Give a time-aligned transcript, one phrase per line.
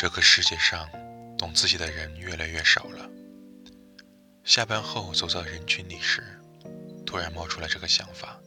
[0.00, 0.88] 这个世界上，
[1.36, 3.06] 懂自己的人越来越少了。
[4.44, 6.40] 下班后走在人群里时，
[7.04, 8.40] 突然冒出了这个想法：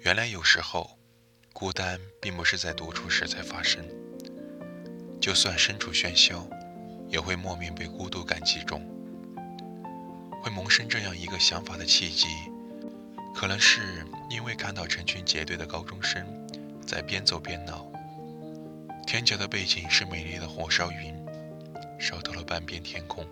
[0.00, 0.98] 原来有时候，
[1.52, 3.84] 孤单并不是在独处时才发生，
[5.20, 6.44] 就算身处喧嚣，
[7.06, 8.84] 也会莫名被孤独感击中。
[10.42, 12.26] 会萌生这样一个想法的契机，
[13.36, 16.26] 可能是因为看到成群结队的高中生
[16.84, 17.88] 在边走边闹。
[19.14, 21.14] 天角的背景是美丽的火烧云，
[22.00, 23.24] 烧透了半边天空。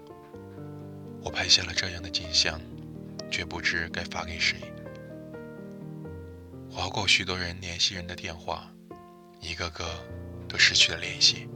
[1.20, 2.60] 我拍下了这样的景象，
[3.32, 4.60] 却不知该发给谁。
[6.70, 8.72] 划过许多人联系人的电话，
[9.40, 9.84] 一个个
[10.48, 11.48] 都失去了联系。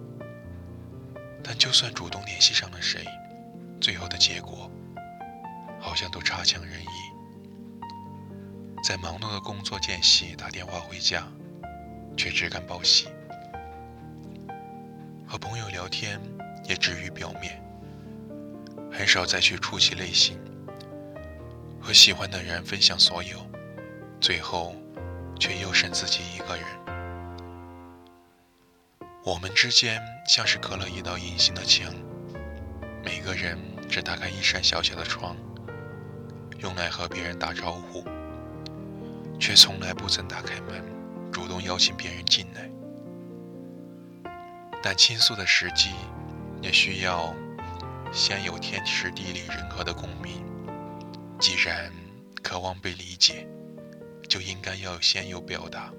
[1.41, 3.05] 但就算主动联系上了谁，
[3.81, 4.69] 最后的结果
[5.79, 7.95] 好像都差强人意。
[8.83, 11.29] 在忙碌的工作间隙打电话回家，
[12.17, 13.06] 却只敢报喜。
[15.27, 16.21] 和朋友聊天
[16.65, 17.61] 也止于表面，
[18.93, 20.39] 很少再去触及内心。
[21.81, 23.39] 和喜欢的人分享所有，
[24.21, 24.75] 最后
[25.39, 26.65] 却又剩自己一个人。
[29.25, 31.93] 我们之间像是隔了一道隐形的墙，
[33.05, 35.37] 每个人只打开一扇小小的窗，
[36.61, 38.05] 用来和别人打招呼，
[39.41, 40.85] 却从来不曾打开门，
[41.33, 42.71] 主动邀请别人进来。
[44.89, 45.91] 但倾诉的时机，
[46.62, 47.34] 也需要
[48.12, 50.45] 先有天时地利人和的共鸣。
[51.41, 51.92] 既然
[52.41, 53.48] 渴望被理解，
[54.29, 55.92] 就应该要先有表达。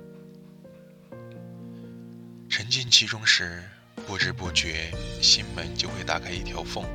[2.48, 3.62] 沉浸其中时，
[4.08, 4.90] 不知不觉
[5.22, 6.86] 心门就会打开一条缝。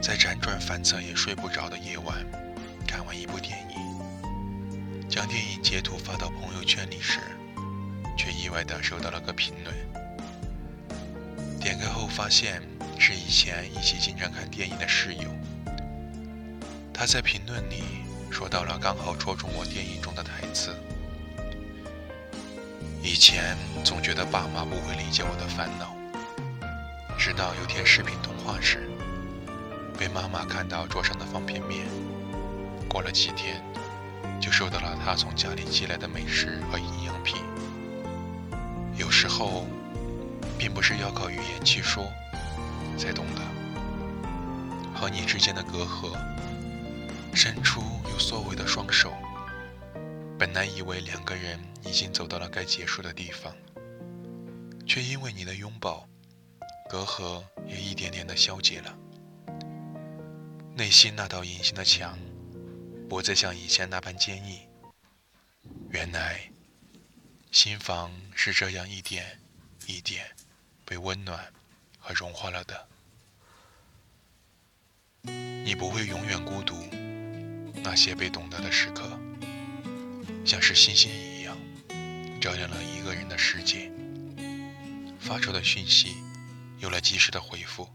[0.00, 2.24] 在辗转反侧也睡不着的夜晚，
[2.88, 7.20] 看完一部电影，将电影截图发到朋友圈里时，
[8.16, 10.05] 却意外地收到了个评论。
[11.86, 12.60] 点开后发现
[12.98, 15.30] 是以前一起经常看电影的室友，
[16.92, 17.84] 他在评论里
[18.28, 20.74] 说到了刚好戳中我电影中的台词。
[23.04, 25.94] 以前总觉得爸妈不会理解我的烦恼，
[27.16, 28.90] 直到有天视频通话时，
[29.96, 31.86] 被妈妈看到桌上的方便面，
[32.88, 33.62] 过了几天，
[34.40, 37.36] 就收到了她从家里寄来的美食和营养品。
[38.96, 39.68] 有时候。
[40.58, 42.10] 并不是要靠语言去说
[42.98, 43.42] 才懂的，
[44.94, 46.16] 和你之间的隔阂，
[47.34, 49.12] 伸出有缩尾的双手，
[50.38, 53.54] 本来以为两个人已经走到了该结束的地方，
[54.86, 56.08] 却因为你的拥抱，
[56.88, 58.96] 隔阂也一点点的消解了，
[60.74, 62.18] 内心那道隐形的墙，
[63.08, 64.58] 不再像以前那般坚硬。
[65.90, 66.50] 原来，
[67.50, 69.38] 心房是这样一点
[69.86, 70.26] 一点。
[70.86, 71.52] 被温暖
[71.98, 72.86] 和融化了的，
[75.64, 76.76] 你不会永远孤独。
[77.82, 79.02] 那些被懂得的时刻，
[80.44, 81.56] 像是星星一样，
[82.40, 83.90] 照亮了一个人的世界。
[85.18, 86.16] 发出的讯息
[86.78, 87.88] 有了及时的回复，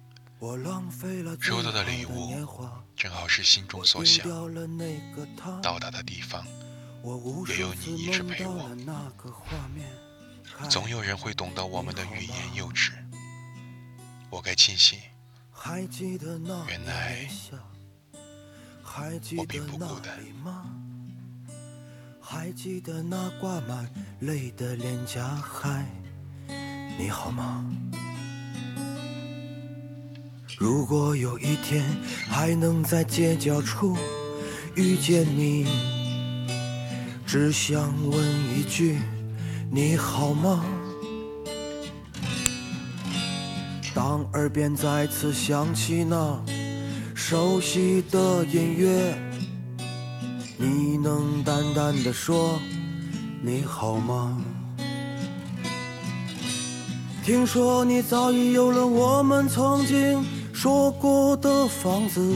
[1.40, 2.46] 收到的礼物
[2.96, 4.28] 正好是心中所想。
[5.62, 6.46] 到达的地方，
[7.48, 8.70] 也有你一直陪我。
[10.70, 12.92] 总有人会懂得我们的欲言又止，
[14.30, 15.00] 我该庆幸。
[16.68, 17.28] 原来
[19.38, 20.20] 我并不孤单。
[22.20, 23.90] 还记得那挂满
[24.22, 25.86] 泪的脸颊，还
[26.98, 27.66] 你好吗？
[30.58, 31.84] 如果有一天
[32.30, 33.98] 还能在街角处
[34.76, 35.68] 遇见你，
[37.26, 39.00] 只想问一句。
[39.74, 40.66] 你好吗？
[43.96, 46.38] 当耳边再次响起那
[47.16, 49.16] 熟悉的音乐，
[50.58, 52.60] 你能淡淡的说
[53.42, 54.42] 你好吗？
[57.24, 60.22] 听说你早已有了我们曾经
[60.52, 62.36] 说过的房子，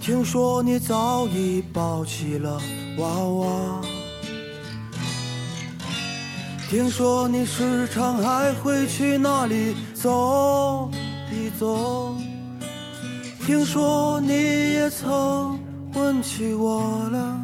[0.00, 2.58] 听说你早已抱起了
[2.96, 3.80] 娃娃。
[6.74, 10.90] 听说你时常还会去那里走
[11.30, 12.16] 一走。
[13.46, 14.32] 听说你
[14.72, 15.56] 也曾
[15.94, 17.43] 问起我了。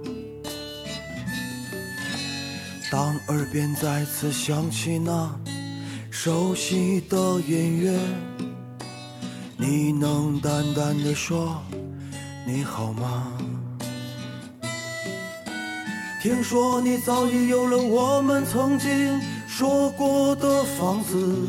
[2.91, 5.33] 当耳边再次响起那
[6.09, 7.97] 熟悉的音乐，
[9.55, 11.63] 你能淡淡的说
[12.45, 13.31] 你好吗？
[16.21, 21.47] 听说你早已有了我们曾经说过的房子，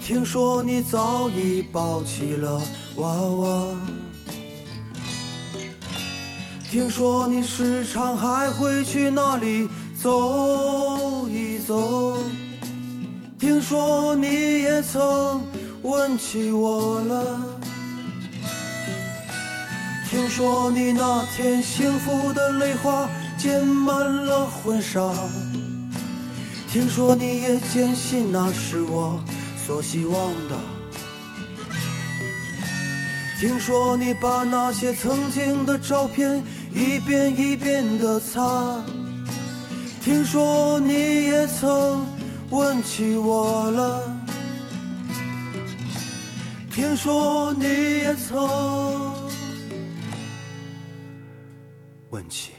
[0.00, 2.62] 听说你早已抱起了
[2.94, 3.66] 娃娃，
[6.70, 9.68] 听说你时常还会去那里。
[10.06, 12.16] 走一走，
[13.40, 15.42] 听说你也曾
[15.82, 17.42] 问起我了。
[20.08, 25.12] 听说你那天幸福的泪花溅满了婚纱。
[26.70, 29.20] 听说你也坚信那是我
[29.66, 30.14] 所希望
[30.48, 30.56] 的。
[33.40, 36.40] 听说你把那些曾经的照片
[36.72, 38.80] 一遍一遍的擦。
[40.06, 42.06] 听说你也曾
[42.50, 44.08] 问起我了，
[46.70, 48.38] 听说你也曾
[52.10, 52.52] 问起。